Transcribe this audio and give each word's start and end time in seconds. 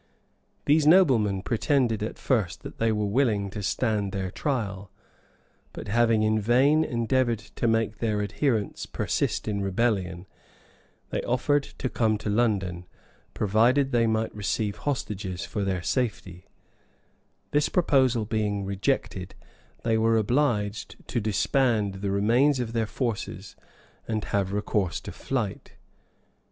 These 0.65 0.87
noblemen 0.87 1.43
pretended 1.43 2.01
at 2.01 2.17
first 2.17 2.63
that 2.63 2.79
they 2.79 2.91
were 2.91 3.05
willing 3.05 3.51
to 3.51 3.61
stand 3.61 4.11
their 4.11 4.31
trial; 4.31 4.89
but 5.73 5.89
having 5.89 6.23
in 6.23 6.39
vain 6.39 6.83
endeavored 6.83 7.37
to 7.37 7.67
make 7.67 7.99
their 7.99 8.19
adherents 8.23 8.87
persist 8.87 9.47
in 9.47 9.61
rebellion, 9.61 10.25
they 11.11 11.21
offered 11.21 11.61
to 11.77 11.87
come 11.87 12.17
to 12.17 12.31
London, 12.31 12.87
provided 13.35 13.91
they 13.91 14.07
might 14.07 14.33
receive 14.33 14.77
hostages 14.77 15.45
for 15.45 15.63
their 15.63 15.83
safety: 15.83 16.47
this 17.51 17.69
proposal 17.69 18.25
being 18.25 18.65
rejected, 18.65 19.35
they 19.83 19.99
were 19.99 20.17
obliged 20.17 20.95
to 21.09 21.21
disband 21.21 22.01
the 22.01 22.09
remains 22.09 22.59
of 22.59 22.73
their 22.73 22.87
forces, 22.87 23.55
and 24.07 24.23
have 24.23 24.51
recourse 24.51 24.99
to 25.01 25.11
flight. 25.11 25.73